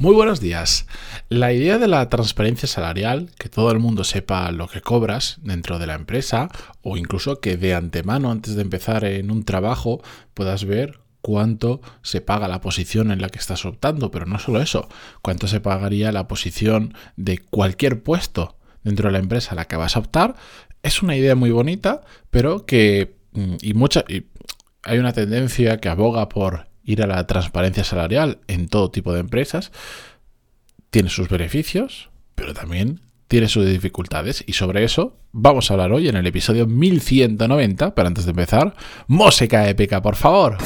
[0.00, 0.86] Muy buenos días.
[1.28, 5.80] La idea de la transparencia salarial, que todo el mundo sepa lo que cobras dentro
[5.80, 6.50] de la empresa,
[6.82, 10.00] o incluso que de antemano, antes de empezar en un trabajo,
[10.34, 14.62] puedas ver cuánto se paga la posición en la que estás optando, pero no solo
[14.62, 14.88] eso,
[15.20, 19.74] cuánto se pagaría la posición de cualquier puesto dentro de la empresa a la que
[19.74, 20.36] vas a optar,
[20.84, 24.26] es una idea muy bonita, pero que mm, y mucha y
[24.84, 29.20] hay una tendencia que aboga por ir a la transparencia salarial en todo tipo de
[29.20, 29.70] empresas
[30.90, 36.08] tiene sus beneficios, pero también tiene sus dificultades y sobre eso vamos a hablar hoy
[36.08, 38.74] en el episodio 1190, pero antes de empezar,
[39.06, 40.56] música épica, por favor.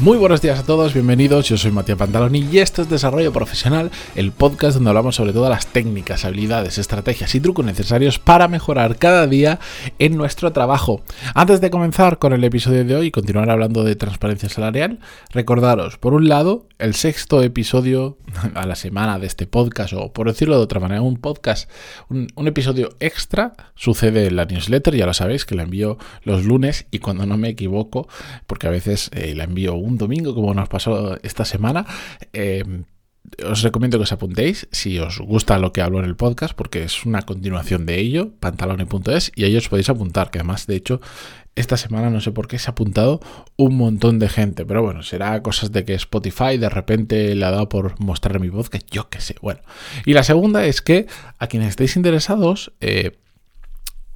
[0.00, 1.46] Muy buenos días a todos, bienvenidos.
[1.46, 5.50] Yo soy Matías Pantaloni y esto es Desarrollo Profesional, el podcast donde hablamos sobre todas
[5.50, 9.60] las técnicas, habilidades, estrategias y trucos necesarios para mejorar cada día
[9.98, 11.02] en nuestro trabajo.
[11.34, 15.00] Antes de comenzar con el episodio de hoy y continuar hablando de transparencia salarial,
[15.34, 18.16] recordaros, por un lado, el sexto episodio
[18.54, 21.70] a la semana de este podcast, o por decirlo de otra manera, un podcast,
[22.08, 26.86] un, episodio extra sucede en la newsletter, ya lo sabéis, que la envío los lunes
[26.90, 28.08] y cuando no me equivoco,
[28.46, 31.86] porque a veces eh, la envío un domingo, como nos pasó esta semana.
[32.32, 32.64] Eh,
[33.44, 36.82] os recomiendo que os apuntéis si os gusta lo que hablo en el podcast, porque
[36.82, 41.00] es una continuación de ello, pantalone.es, y ahí os podéis apuntar, que además, de hecho,
[41.54, 43.20] esta semana no sé por qué se ha apuntado
[43.56, 47.50] un montón de gente, pero bueno, será cosas de que Spotify de repente le ha
[47.50, 49.36] dado por mostrar mi voz, que yo qué sé.
[49.42, 49.60] Bueno,
[50.06, 51.06] y la segunda es que
[51.38, 53.18] a quienes estéis interesados, eh,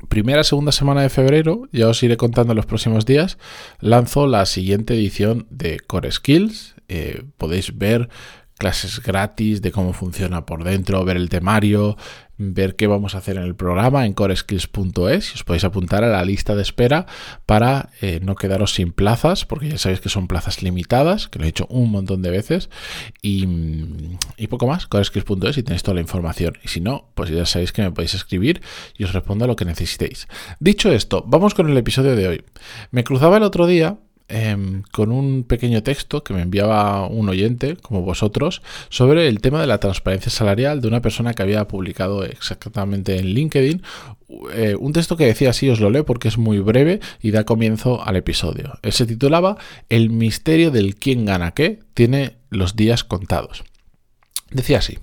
[0.09, 3.39] primera, segunda semana de febrero, ya os iré contando en los próximos días,
[3.81, 6.75] lanzo la siguiente edición de Core Skills.
[6.89, 8.09] Eh, podéis ver
[8.59, 11.97] clases gratis de cómo funciona por dentro, ver el temario,
[12.37, 16.25] ver qué vamos a hacer en el programa en coreskills.es os podéis apuntar a la
[16.25, 17.07] lista de espera
[17.47, 21.45] para eh, no quedaros sin plazas, porque ya sabéis que son plazas limitadas, que lo
[21.45, 22.71] he hecho un montón de veces,
[23.23, 23.47] y,
[24.37, 26.59] y poco más, coreskills.es y tenéis toda la información.
[26.63, 28.63] Y si no, pues ya sabéis que me podéis escribir
[28.97, 30.29] y os respondo a lo que necesitéis.
[30.61, 32.45] Dicho esto, vamos con el episodio de hoy.
[32.91, 37.77] Me cruzaba el otro día Em, con un pequeño texto que me enviaba un oyente,
[37.77, 42.25] como vosotros, sobre el tema de la transparencia salarial de una persona que había publicado
[42.25, 43.83] exactamente en LinkedIn.
[44.55, 47.45] Eh, un texto que decía así, os lo leo porque es muy breve y da
[47.45, 48.79] comienzo al episodio.
[48.81, 49.59] Él se titulaba
[49.91, 53.63] El misterio del quién gana qué tiene los días contados.
[54.51, 54.99] Decía así,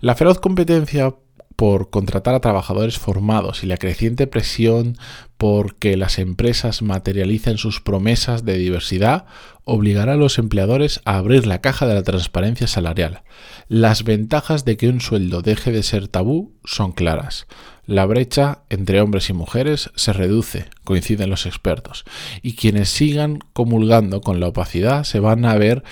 [0.00, 1.14] la feroz competencia
[1.58, 4.96] por contratar a trabajadores formados y la creciente presión
[5.38, 9.24] por que las empresas materialicen sus promesas de diversidad
[9.64, 13.22] obligará a los empleadores a abrir la caja de la transparencia salarial.
[13.66, 17.48] Las ventajas de que un sueldo deje de ser tabú son claras.
[17.86, 22.04] La brecha entre hombres y mujeres se reduce, coinciden los expertos,
[22.40, 25.82] y quienes sigan comulgando con la opacidad se van a ver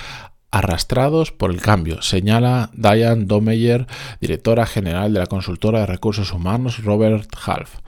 [0.56, 3.86] arrastrados por el cambio, señala Diane Domeyer,
[4.22, 7.80] directora general de la consultora de recursos humanos Robert Half.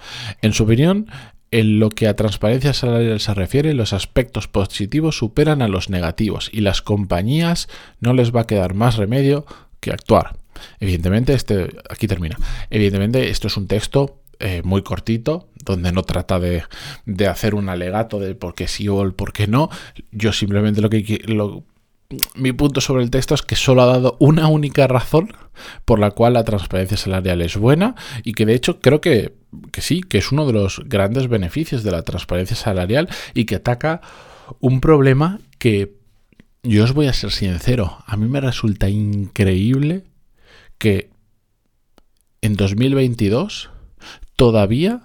[0.43, 1.07] En su opinión,
[1.51, 6.51] en lo que a transparencia salarial se refiere, los aspectos positivos superan a los negativos
[6.53, 7.69] y las compañías
[8.01, 9.47] no les va a quedar más remedio
[9.81, 10.37] que actuar.
[10.79, 12.37] Evidentemente, este, aquí termina.
[12.69, 16.65] Evidentemente, esto es un texto eh, muy cortito, donde no trata de,
[17.27, 19.71] hacer un alegato de por qué sí o el por qué no.
[20.13, 21.65] Yo simplemente lo que lo,
[22.35, 25.31] mi punto sobre el texto es que solo ha dado una única razón
[25.85, 29.35] por la cual la transparencia salarial es buena y que de hecho creo que,
[29.73, 33.57] que, sí, que es uno de los grandes beneficios de la transparencia salarial y que
[33.57, 34.01] ataca
[34.61, 35.99] un problema que
[36.63, 40.05] yo os voy a ser sincero, a mí me resulta increíble
[40.79, 41.11] que
[42.41, 43.69] en 2022
[44.35, 45.03] todavía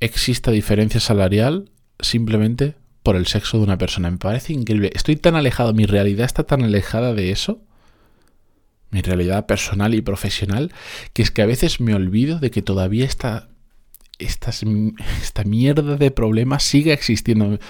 [0.00, 2.74] exista diferencia salarial simplemente
[3.06, 4.10] por el sexo de una persona.
[4.10, 4.90] Me parece increíble.
[4.92, 7.62] Estoy tan alejado, mi realidad está tan alejada de eso,
[8.90, 10.72] mi realidad personal y profesional,
[11.12, 13.48] que es que a veces me olvido de que todavía esta,
[14.18, 14.50] esta,
[15.22, 17.60] esta mierda de problemas sigue existiendo.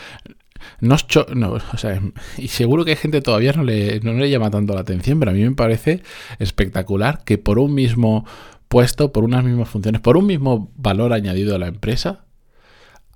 [0.81, 0.96] No,
[1.34, 2.00] no, o sea,
[2.38, 5.32] y seguro que hay gente todavía no le, no le llama tanto la atención, pero
[5.32, 6.02] a mí me parece
[6.38, 8.25] espectacular que por un mismo
[8.69, 12.25] puesto, por unas mismas funciones, por un mismo valor añadido a la empresa,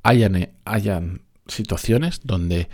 [0.02, 2.68] hayan, hayan situaciones donde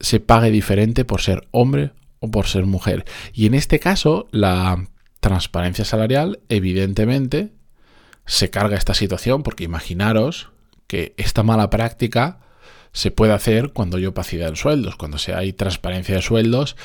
[0.00, 3.04] se pague diferente por ser hombre o por ser mujer.
[3.32, 4.88] Y en este caso, la
[5.20, 7.52] transparencia salarial, evidentemente,
[8.26, 10.50] se carga esta situación porque imaginaros
[10.86, 12.40] que esta mala práctica
[12.92, 16.76] se puede hacer cuando hay opacidad en sueldos, cuando se hay transparencia de sueldos,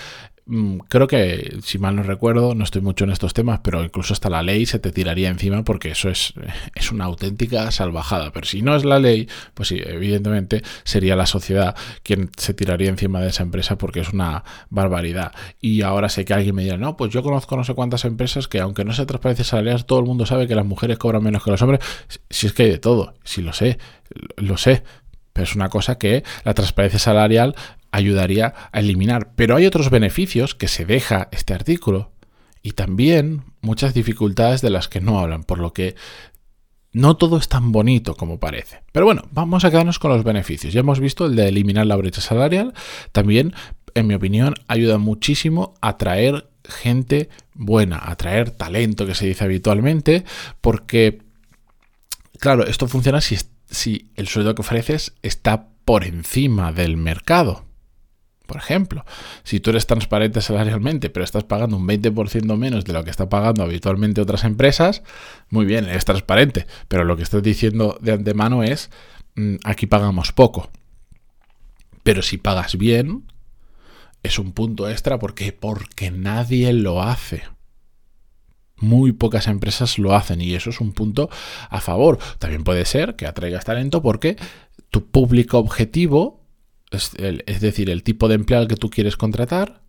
[0.88, 4.30] creo que, si mal no recuerdo, no estoy mucho en estos temas, pero incluso hasta
[4.30, 6.34] la ley se te tiraría encima porque eso es,
[6.76, 8.32] es una auténtica salvajada.
[8.32, 12.90] Pero si no es la ley, pues sí, evidentemente sería la sociedad quien se tiraría
[12.90, 15.34] encima de esa empresa porque es una barbaridad.
[15.60, 18.48] Y ahora sé que alguien me dirá, no, pues yo conozco no sé cuántas empresas
[18.48, 21.44] que aunque no se transparencia salarial, todo el mundo sabe que las mujeres cobran menos
[21.44, 21.82] que los hombres.
[22.30, 23.80] Si es que hay de todo, si lo sé,
[24.38, 24.84] lo sé,
[25.38, 27.56] pero es una cosa que la transparencia salarial
[27.92, 29.32] ayudaría a eliminar.
[29.36, 32.12] Pero hay otros beneficios que se deja este artículo
[32.62, 35.96] y también muchas dificultades de las que no hablan, por lo que
[36.92, 38.82] no todo es tan bonito como parece.
[38.92, 40.74] Pero bueno, vamos a quedarnos con los beneficios.
[40.74, 42.74] Ya hemos visto el de eliminar la brecha salarial.
[43.12, 43.54] También,
[43.94, 49.44] en mi opinión, ayuda muchísimo a atraer gente buena, a atraer talento que se dice
[49.44, 50.26] habitualmente,
[50.60, 51.22] porque,
[52.40, 53.38] claro, esto funciona si,
[53.70, 57.67] si el sueldo que ofreces está por encima del mercado.
[58.48, 59.06] Por ejemplo,
[59.44, 63.30] si tú eres transparente salarialmente, pero estás pagando un 20% menos de lo que está
[63.30, 65.04] pagando habitualmente otras empresas,
[65.50, 68.90] muy bien, eres transparente, pero lo que estás diciendo de antemano es,
[69.36, 70.72] mm, aquí pagamos poco.
[72.04, 73.26] Pero si pagas bien,
[74.24, 77.44] es un punto extra porque porque nadie lo hace.
[78.78, 81.30] Muy pocas empresas lo hacen y eso es un punto
[81.70, 82.18] a favor.
[82.40, 84.38] También puede ser que atraigas talento porque
[84.90, 86.47] tu público objetivo
[86.92, 89.82] es, decir, el tipo de empleado que tú quieres contratar,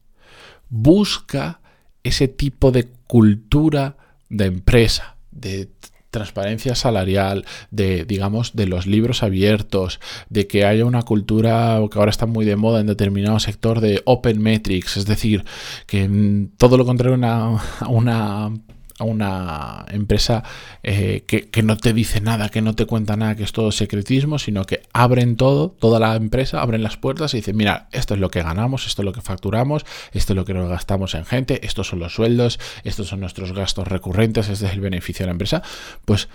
[0.68, 1.60] busca
[2.02, 3.96] ese tipo de cultura
[4.28, 5.68] de empresa, de
[6.10, 10.00] transparencia salarial, de, digamos, de los libros abiertos,
[10.30, 14.02] de que haya una cultura que ahora está muy de moda en determinado sector de
[14.04, 15.44] open metrics, es decir,
[15.86, 18.50] que todo lo contrario una, una
[18.98, 20.42] a una empresa
[20.82, 23.72] eh, que, que, no te dice nada, que no te cuenta nada, que es todo
[23.72, 28.14] secretismo, sino que abren todo, toda la empresa, abren las puertas y dicen, mira, esto
[28.14, 31.14] es lo que ganamos, esto es lo que facturamos, esto es lo que nos gastamos
[31.14, 35.24] en gente, estos son los sueldos, estos son nuestros gastos recurrentes, este es el beneficio
[35.24, 35.62] de la empresa,
[36.04, 36.28] pues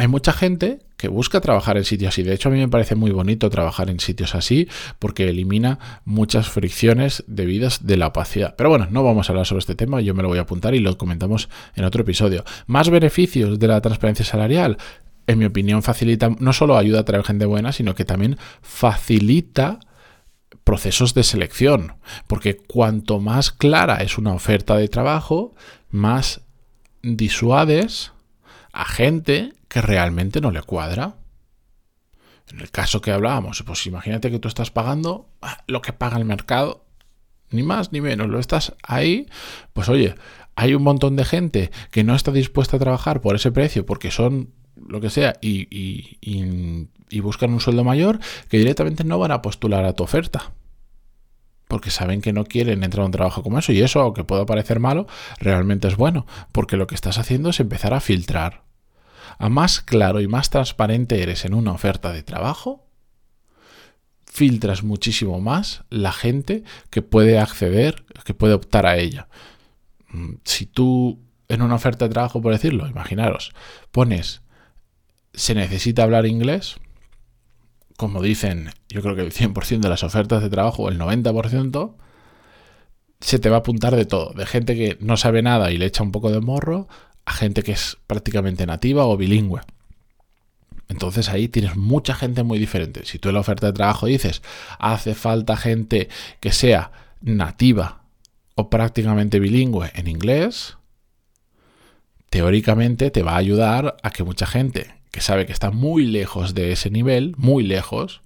[0.00, 2.22] hay mucha gente que busca trabajar en sitios así.
[2.22, 4.66] De hecho, a mí me parece muy bonito trabajar en sitios así
[4.98, 8.54] porque elimina muchas fricciones debidas de la opacidad.
[8.56, 10.74] Pero bueno, no vamos a hablar sobre este tema, yo me lo voy a apuntar
[10.74, 12.44] y lo comentamos en otro episodio.
[12.66, 14.78] Más beneficios de la transparencia salarial.
[15.26, 19.80] En mi opinión, facilita, no solo ayuda a traer gente buena, sino que también facilita
[20.64, 21.96] procesos de selección.
[22.26, 25.54] Porque cuanto más clara es una oferta de trabajo,
[25.90, 26.40] más
[27.02, 28.12] disuades
[28.72, 31.16] a gente que realmente no le cuadra.
[32.52, 36.18] En el caso que hablábamos, pues imagínate que tú estás pagando ah, lo que paga
[36.18, 36.84] el mercado,
[37.50, 39.28] ni más ni menos, lo estás ahí,
[39.72, 40.14] pues oye,
[40.56, 44.10] hay un montón de gente que no está dispuesta a trabajar por ese precio porque
[44.10, 45.68] son lo que sea y,
[46.20, 48.18] y buscan un sueldo mayor
[48.48, 50.52] que directamente no van a postular a tu oferta
[51.70, 53.72] porque saben que no quieren entrar a un trabajo como eso.
[53.72, 55.06] Y eso, aunque pueda parecer malo,
[55.38, 58.64] realmente es bueno, porque lo que estás haciendo es empezar a filtrar.
[59.38, 62.84] A más claro y más transparente eres en una oferta de trabajo,
[64.26, 69.28] filtras muchísimo más la gente que puede acceder, que puede optar a ella.
[70.08, 73.52] Mm, si tú en una oferta de trabajo, por decirlo, imaginaros,
[73.92, 74.42] pones
[75.32, 76.80] se necesita hablar inglés,
[78.00, 81.96] como dicen, yo creo que el 100% de las ofertas de trabajo, el 90%,
[83.20, 85.84] se te va a apuntar de todo, de gente que no sabe nada y le
[85.84, 86.88] echa un poco de morro,
[87.26, 89.60] a gente que es prácticamente nativa o bilingüe.
[90.88, 93.04] Entonces ahí tienes mucha gente muy diferente.
[93.04, 94.40] Si tú en la oferta de trabajo dices,
[94.78, 96.08] hace falta gente
[96.40, 98.04] que sea nativa
[98.54, 100.78] o prácticamente bilingüe en inglés,
[102.30, 106.54] teóricamente te va a ayudar a que mucha gente que sabe que está muy lejos
[106.54, 108.22] de ese nivel, muy lejos,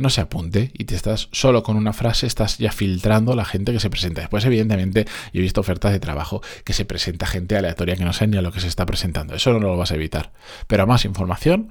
[0.00, 3.72] no se apunte y te estás solo con una frase, estás ya filtrando la gente
[3.72, 4.22] que se presenta.
[4.22, 8.14] Después, evidentemente, yo he visto ofertas de trabajo que se presenta gente aleatoria que no
[8.14, 9.34] sabe ni a lo que se está presentando.
[9.34, 10.32] Eso no lo vas a evitar.
[10.66, 11.68] Pero a más información,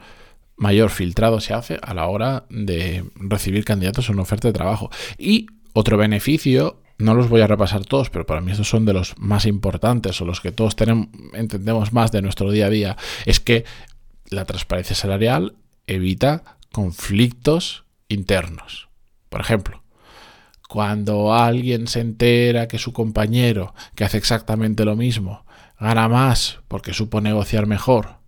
[0.57, 4.91] mayor filtrado se hace a la hora de recibir candidatos a una oferta de trabajo.
[5.17, 8.93] Y otro beneficio no los voy a repasar todos, pero para mí estos son de
[8.93, 12.97] los más importantes o los que todos tenemos, entendemos más de nuestro día a día,
[13.25, 13.63] es que
[14.29, 15.55] la transparencia salarial
[15.87, 18.89] evita conflictos internos.
[19.29, 19.83] Por ejemplo,
[20.67, 25.45] cuando alguien se entera que su compañero, que hace exactamente lo mismo,
[25.79, 28.19] gana más porque supo negociar mejor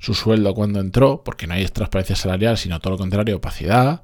[0.00, 4.02] su sueldo cuando entró, porque no hay transparencia salarial, sino todo lo contrario, opacidad,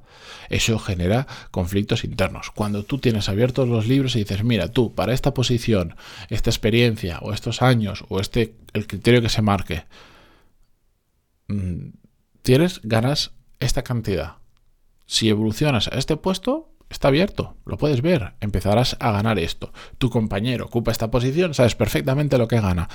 [0.49, 2.51] eso genera conflictos internos.
[2.51, 5.97] Cuando tú tienes abiertos los libros y dices, mira, tú, para esta posición,
[6.29, 9.85] esta experiencia, o estos años, o este, el criterio que se marque,
[12.43, 14.37] tienes, ganas esta cantidad.
[15.07, 19.73] Si evolucionas a este puesto, Está abierto, lo puedes ver, empezarás a ganar esto.
[19.97, 22.91] Tu compañero ocupa esta posición, sabes perfectamente lo que gana.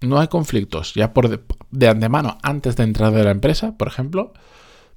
[0.00, 1.40] No hay conflictos, ya por de,
[1.72, 4.32] de antemano, antes de entrar de la empresa, por ejemplo,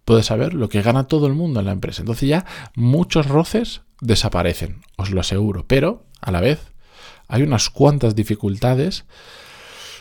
[0.06, 2.04] puedes saber lo que gana todo el mundo en la empresa.
[2.04, 2.46] Entonces ya
[2.76, 5.66] muchos roces desaparecen, os lo aseguro.
[5.66, 6.72] Pero, a la vez,
[7.28, 9.06] hay unas cuantas dificultades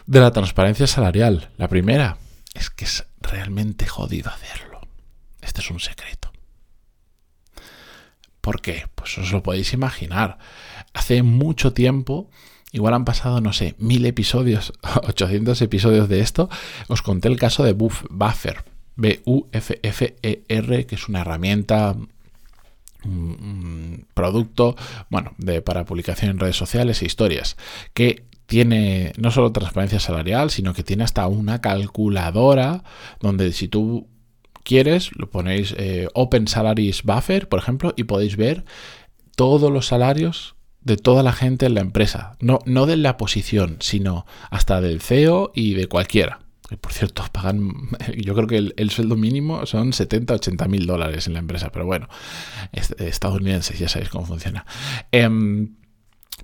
[0.05, 1.49] de la transparencia salarial.
[1.57, 2.19] La primera
[2.55, 4.81] es que es realmente jodido hacerlo.
[5.41, 6.33] Este es un secreto.
[8.41, 8.87] ¿Por qué?
[8.95, 10.39] Pues os lo podéis imaginar.
[10.95, 12.31] Hace mucho tiempo,
[12.73, 16.49] igual han pasado, no sé, mil episodios, 800 episodios de esto,
[16.89, 18.65] os conté el caso de Buff, Buffer,
[18.97, 21.97] B-U-F-F-E-R, que es una herramienta
[23.03, 24.77] un producto,
[25.09, 27.57] bueno, de, para publicación en redes sociales e historias,
[27.95, 32.83] que tiene no solo transparencia salarial, sino que tiene hasta una calculadora
[33.21, 34.09] donde si tú
[34.65, 38.65] quieres, lo ponéis eh, Open Salaries Buffer, por ejemplo, y podéis ver
[39.37, 42.37] todos los salarios de toda la gente en la empresa.
[42.41, 46.41] No, no de la posición, sino hasta del CEO y de cualquiera.
[46.81, 47.71] por cierto, pagan,
[48.17, 51.87] yo creo que el, sueldo mínimo son 70, 80 mil dólares en la empresa, pero
[51.87, 52.09] bueno,
[52.73, 54.67] estadounidenses, ya sabéis cómo funciona.
[55.13, 55.77] Em,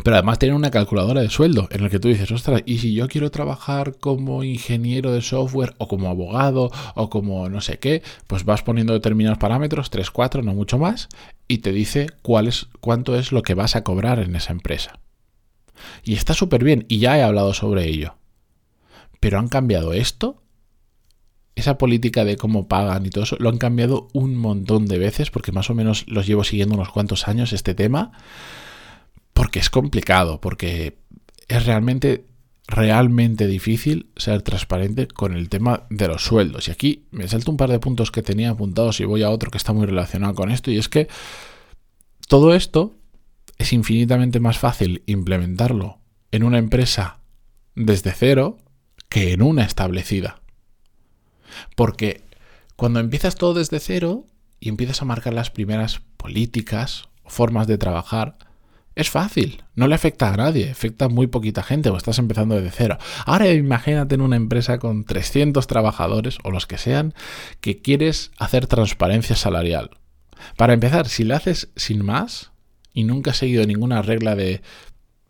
[0.03, 2.95] pero además tiene una calculadora de sueldo en el que tú dices, ostras, ¿y si
[2.95, 8.03] yo quiero trabajar como ingeniero de software o como abogado o como no sé qué?
[8.26, 11.09] Pues vas poniendo determinados parámetros, 3, 4, no mucho más,
[11.49, 15.00] y te dice cuál es, cuánto es lo que vas a cobrar en esa empresa.
[16.05, 18.17] Y está súper bien, y ya he hablado sobre ello.
[19.21, 20.43] Pero han cambiado esto,
[21.55, 25.31] esa política de cómo pagan y todo eso, lo han cambiado un montón de veces,
[25.31, 28.12] porque más o menos los llevo siguiendo unos cuantos años este tema
[29.37, 30.97] porque es complicado, porque
[31.47, 32.25] es realmente,
[32.66, 36.69] realmente difícil ser transparente con el tema de los sueldos.
[36.69, 39.50] Y aquí me salto un par de puntos que tenía apuntados y voy a otro
[39.50, 41.09] que está muy relacionado con esto, y es que
[42.28, 42.95] todo esto
[43.59, 45.99] es infinitamente más fácil implementarlo
[46.33, 47.19] en una empresa
[47.75, 48.57] desde cero
[49.11, 50.40] que en una establecida.
[51.76, 52.25] Porque
[52.75, 54.25] cuando empiezas todo desde cero
[54.61, 58.38] y empiezas a marcar las primeras políticas formas de trabajar,
[58.97, 62.55] es fácil, no le afecta a nadie, afecta a muy poquita gente o estás empezando
[62.55, 62.99] desde cero.
[63.26, 67.12] Ahora imagínate en una empresa con 300 trabajadores o los que sean
[67.61, 69.91] que quieres hacer transparencia salarial.
[70.57, 72.53] Para empezar, si lo haces sin más
[72.95, 74.62] y nunca has seguido ninguna regla de,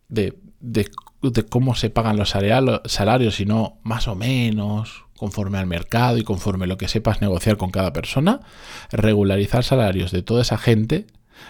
[0.08, 0.88] de, de,
[1.22, 6.68] de cómo se pagan los salarios, sino más o menos conforme al mercado y conforme
[6.68, 8.42] lo que sepas negociar con cada persona,
[8.92, 11.06] regularizar salarios de toda esa gente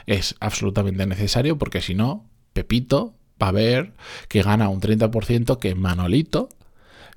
[0.06, 3.92] es absolutamente necesario porque si no, Pepito va a ver
[4.28, 6.48] que gana un 30% que Manolito,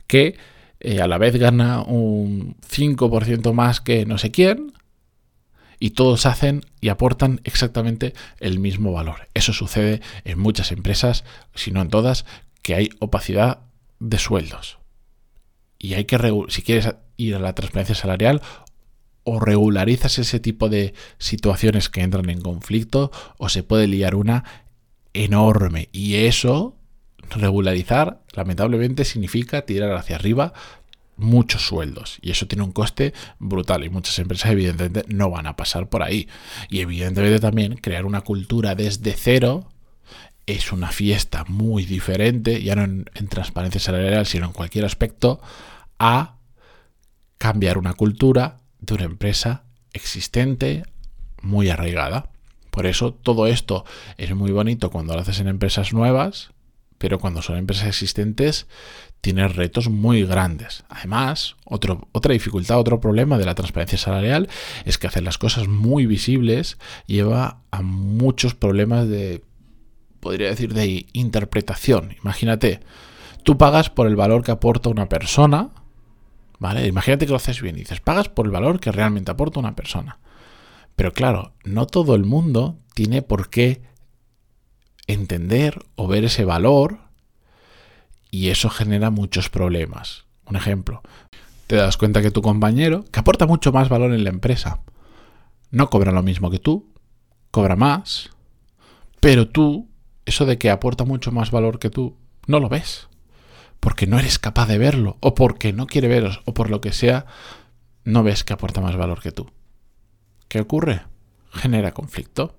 [0.07, 0.38] que
[0.79, 4.73] eh, a la vez gana un 5% más que no sé quién,
[5.79, 9.29] y todos hacen y aportan exactamente el mismo valor.
[9.33, 11.23] Eso sucede en muchas empresas,
[11.55, 12.25] si no en todas,
[12.61, 13.61] que hay opacidad
[13.99, 14.77] de sueldos.
[15.77, 16.17] Y hay que,
[16.49, 18.41] si quieres ir a la transparencia salarial,
[19.23, 24.43] o regularizas ese tipo de situaciones que entran en conflicto o se puede liar una
[25.13, 25.89] enorme.
[25.91, 26.75] Y eso,
[27.29, 30.53] regularizar, lamentablemente significa tirar hacia arriba
[31.19, 35.57] muchos sueldos y eso tiene un coste brutal y muchas empresas evidentemente no van a
[35.57, 36.29] pasar por ahí
[36.69, 39.67] y evidentemente también crear una cultura desde cero
[40.45, 45.41] es una fiesta muy diferente ya no en, en transparencia salarial sino en cualquier aspecto
[45.99, 46.38] a
[47.38, 50.83] cambiar una cultura de una empresa existente,
[51.41, 52.29] muy arraigada.
[52.71, 53.86] Por eso todo esto
[54.17, 56.51] es muy bonito cuando lo haces en empresas nuevas,
[56.98, 58.67] pero cuando son empresas existentes
[59.21, 60.83] tienes retos muy grandes.
[60.89, 61.98] Además, otra
[62.31, 64.48] dificultad, otro problema de la transparencia salarial
[64.86, 69.43] es que hacer las cosas muy visibles lleva a muchos problemas de,
[70.19, 72.15] podría decir, de interpretación.
[72.24, 72.79] Imagínate,
[73.43, 75.69] tú pagas por el valor que aporta una persona
[76.60, 79.75] Imagínate que lo haces bien y dices, pagas por el valor que realmente aporta una
[79.75, 80.20] persona.
[80.96, 83.82] Pero claro, no todo el mundo tiene por qué
[85.08, 87.00] entender o ver ese valor
[88.30, 90.25] y eso genera muchos problemas.
[90.46, 91.01] Un ejemplo,
[91.68, 94.82] te das cuenta que tu compañero, que aporta mucho más valor en la empresa,
[95.72, 96.92] no cobra lo mismo que tú,
[97.51, 98.32] cobra más,
[99.20, 99.88] pero tú,
[100.25, 103.09] eso de que aporta mucho más valor que tú, no lo ves
[103.79, 106.93] porque no eres capaz de verlo, o porque no quiere veros, o por lo que
[106.93, 107.25] sea,
[108.03, 109.51] no ves que aporta más valor que tú.
[110.48, 111.03] ¿Qué ocurre?
[111.51, 112.55] Genera conflicto.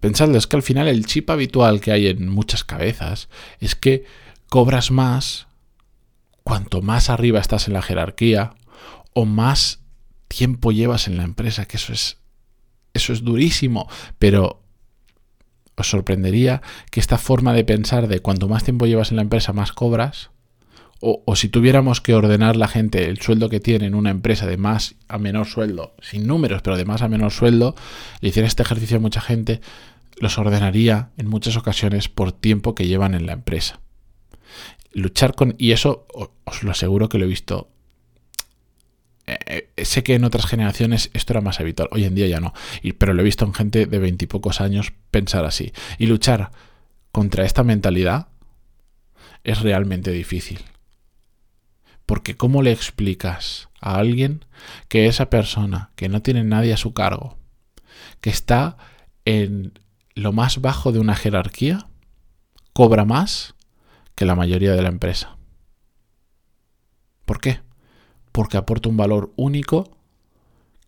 [0.00, 3.28] Pensadlo, es que al final el chip habitual que hay en muchas cabezas
[3.60, 4.04] es que
[4.48, 5.48] cobras más
[6.42, 8.54] cuanto más arriba estás en la jerarquía
[9.12, 9.80] o más
[10.28, 12.18] tiempo llevas en la empresa, que eso es
[12.96, 14.62] eso es durísimo, pero
[15.76, 19.52] os sorprendería que esta forma de pensar de cuanto más tiempo llevas en la empresa,
[19.52, 20.30] más cobras,
[21.00, 24.56] o, si tuviéramos que ordenar la gente el sueldo que tiene en una empresa de
[24.56, 27.74] más a menor sueldo, sin números, pero de más a menor sueldo,
[28.20, 29.60] le hiciera este ejercicio a mucha gente,
[30.18, 33.80] los ordenaría en muchas ocasiones por tiempo que llevan en la empresa.
[34.92, 35.54] Luchar con...
[35.58, 36.06] Y eso
[36.44, 37.68] os lo aseguro que lo he visto
[39.26, 42.40] eh, eh, sé que en otras generaciones esto era más habitual, hoy en día ya
[42.40, 42.54] no,
[42.98, 45.72] pero lo he visto en gente de veintipocos años pensar así.
[45.98, 46.50] Y luchar
[47.10, 48.28] contra esta mentalidad
[49.42, 50.60] es realmente difícil.
[52.04, 54.44] Porque ¿cómo le explicas a alguien
[54.88, 57.36] que esa persona, que no tiene nadie a su cargo,
[58.20, 58.76] que está
[59.24, 59.78] en
[60.14, 61.88] lo más bajo de una jerarquía,
[62.72, 63.54] cobra más
[64.14, 65.36] que la mayoría de la empresa?
[67.24, 67.65] ¿Por qué?
[68.36, 69.96] Porque aporta un valor único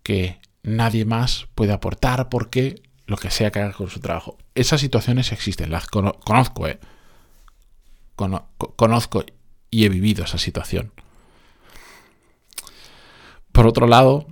[0.03, 4.37] que nadie más puede aportar porque lo que sea que haga con su trabajo.
[4.55, 6.79] Esas situaciones existen, las conozco, ¿eh?
[8.77, 9.25] conozco
[9.71, 10.93] y he vivido esa situación.
[13.51, 14.27] Por otro lado,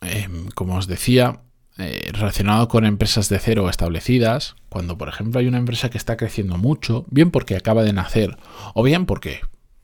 [0.00, 1.42] em, como os decía,
[1.78, 6.16] eh, relacionado con empresas de cero establecidas, cuando por ejemplo hay una empresa que está
[6.16, 8.36] creciendo mucho, bien porque acaba de nacer,
[8.74, 9.40] o bien porque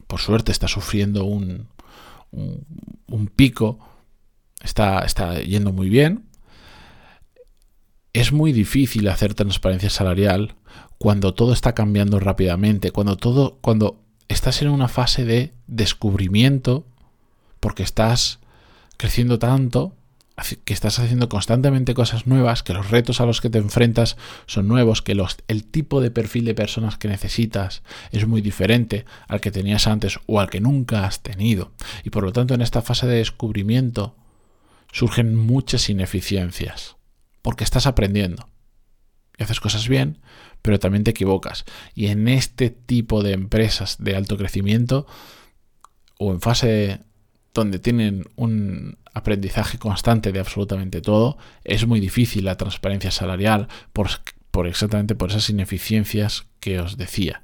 [0.06, 1.68] por suerte está sufriendo un,
[2.32, 3.78] un, pico,
[4.62, 6.26] está, está yendo muy bien.
[8.12, 10.54] Es muy difícil hacer transparencia salarial
[10.98, 16.86] cuando todo está cambiando rápidamente, cuando todo, cuando estás en una fase de descubrimiento,
[17.60, 18.38] porque estás
[18.96, 19.92] creciendo tanto
[20.64, 24.68] que estás haciendo constantemente cosas nuevas, que los retos a los que te enfrentas son
[24.68, 29.40] nuevos, que los, el tipo de perfil de personas que necesitas es muy diferente al
[29.40, 31.72] que tenías antes o al que nunca has tenido.
[32.04, 34.14] Y por lo tanto en esta fase de descubrimiento
[34.92, 36.96] surgen muchas ineficiencias,
[37.40, 38.48] porque estás aprendiendo.
[39.38, 40.18] Y haces cosas bien,
[40.60, 41.64] pero también te equivocas.
[41.94, 45.06] Y en este tipo de empresas de alto crecimiento
[46.18, 47.05] o en fase
[47.60, 54.08] donde tienen un aprendizaje constante de absolutamente todo, es muy difícil la transparencia salarial por,
[54.50, 57.42] por exactamente por esas ineficiencias que os decía.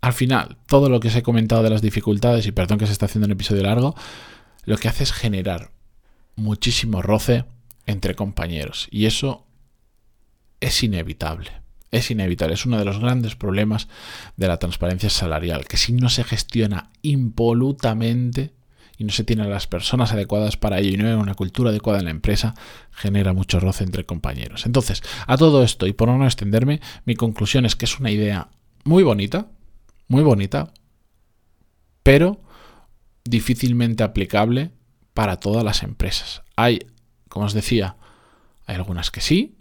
[0.00, 2.92] Al final, todo lo que os he comentado de las dificultades, y perdón que se
[2.92, 3.94] está haciendo un episodio largo,
[4.64, 5.70] lo que hace es generar
[6.36, 7.44] muchísimo roce
[7.86, 8.88] entre compañeros.
[8.90, 9.46] Y eso
[10.60, 11.50] es inevitable.
[11.90, 12.54] Es inevitable.
[12.54, 13.88] Es uno de los grandes problemas
[14.36, 18.54] de la transparencia salarial, que si no se gestiona impolutamente,
[18.98, 22.00] y no se tienen las personas adecuadas para ello y no hay una cultura adecuada
[22.00, 22.54] en la empresa,
[22.90, 24.66] genera mucho roce entre compañeros.
[24.66, 28.48] Entonces, a todo esto, y por no extenderme, mi conclusión es que es una idea
[28.84, 29.46] muy bonita,
[30.08, 30.72] muy bonita,
[32.02, 32.40] pero
[33.24, 34.72] difícilmente aplicable
[35.14, 36.42] para todas las empresas.
[36.56, 36.80] Hay,
[37.28, 37.96] como os decía,
[38.66, 39.54] hay algunas que sí,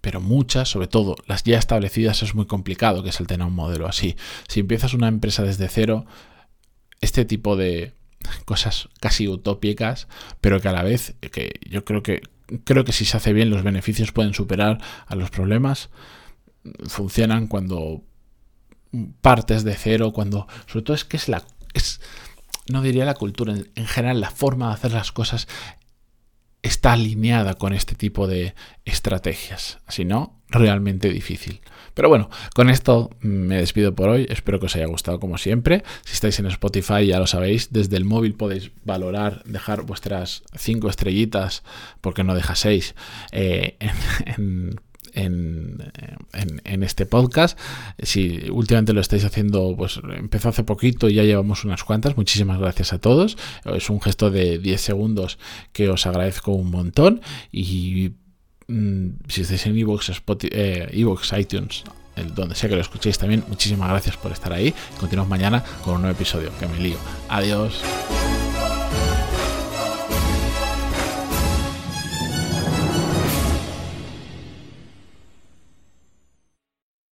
[0.00, 3.54] pero muchas, sobre todo las ya establecidas, es muy complicado que es el tener un
[3.54, 4.16] modelo así.
[4.48, 6.06] Si empiezas una empresa desde cero,
[7.00, 7.94] este tipo de,
[8.44, 10.08] cosas casi utópicas,
[10.40, 12.22] pero que a la vez que yo creo que
[12.64, 15.90] creo que si se hace bien los beneficios pueden superar a los problemas.
[16.88, 18.02] Funcionan cuando
[19.22, 22.00] partes de cero, cuando sobre todo es que es la es
[22.68, 25.48] no diría la cultura, en general la forma de hacer las cosas
[26.62, 29.78] está alineada con este tipo de estrategias.
[29.88, 31.60] Si no, realmente difícil.
[31.94, 34.26] Pero bueno, con esto me despido por hoy.
[34.28, 35.82] Espero que os haya gustado como siempre.
[36.04, 40.88] Si estáis en Spotify ya lo sabéis, desde el móvil podéis valorar, dejar vuestras cinco
[40.88, 41.62] estrellitas,
[42.00, 42.94] porque no deja seis,
[43.32, 43.94] eh, en,
[44.36, 44.80] en
[46.82, 47.58] este podcast.
[47.98, 52.16] Si últimamente lo estáis haciendo, pues empezó hace poquito y ya llevamos unas cuantas.
[52.16, 53.36] Muchísimas gracias a todos.
[53.64, 55.38] Es un gesto de 10 segundos
[55.72, 57.20] que os agradezco un montón.
[57.52, 58.12] Y
[58.70, 60.88] Mm, si estáis en Evox, eh,
[61.38, 61.82] iTunes,
[62.36, 64.72] donde sea que lo escuchéis también, muchísimas gracias por estar ahí.
[65.00, 66.96] Continuamos mañana con un nuevo episodio, que me lío.
[67.28, 67.82] Adiós.